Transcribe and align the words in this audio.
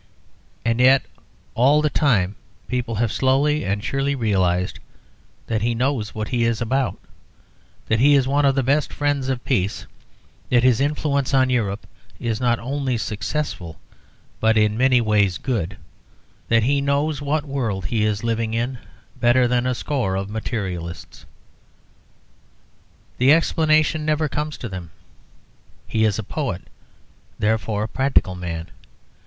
And 0.65 0.79
yet 0.79 1.03
all 1.53 1.83
the 1.83 1.89
time 1.91 2.35
people 2.67 2.95
have 2.95 3.11
slowly 3.11 3.63
and 3.63 3.83
surely 3.83 4.15
realised 4.15 4.79
that 5.45 5.61
he 5.61 5.75
knows 5.75 6.15
what 6.15 6.29
he 6.29 6.43
is 6.43 6.59
about, 6.59 6.97
that 7.85 7.99
he 7.99 8.15
is 8.15 8.27
one 8.27 8.43
of 8.43 8.55
the 8.55 8.63
best 8.63 8.91
friends 8.91 9.29
of 9.29 9.45
peace, 9.45 9.85
that 10.49 10.63
his 10.63 10.81
influence 10.81 11.35
on 11.35 11.51
Europe 11.51 11.85
is 12.19 12.41
not 12.41 12.57
only 12.57 12.97
successful, 12.97 13.79
but 14.39 14.57
in 14.57 14.75
many 14.75 15.01
ways 15.01 15.37
good, 15.37 15.77
that 16.47 16.63
he 16.63 16.81
knows 16.81 17.21
what 17.21 17.45
world 17.45 17.85
he 17.85 18.03
is 18.03 18.23
living 18.23 18.55
in 18.55 18.79
better 19.17 19.47
than 19.47 19.67
a 19.67 19.75
score 19.75 20.15
of 20.15 20.31
materialists. 20.31 21.27
The 23.19 23.31
explanation 23.31 24.03
never 24.03 24.27
comes 24.27 24.57
to 24.57 24.67
them 24.67 24.89
he 25.85 26.05
is 26.05 26.17
a 26.17 26.23
poet; 26.23 26.63
therefore, 27.37 27.83
a 27.83 27.87
practical 27.87 28.33
man. 28.33 28.69